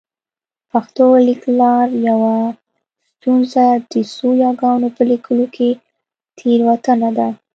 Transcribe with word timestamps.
پښتو 0.71 1.05
لیکلار 1.29 1.87
یوه 2.09 2.35
ستونزه 3.11 3.65
د 3.91 3.93
څو 4.13 4.27
یاګانو 4.43 4.87
په 4.95 5.03
لیکلو 5.11 5.45
کې 5.55 5.69
تېروتنه 6.37 7.09
ده 7.17 7.27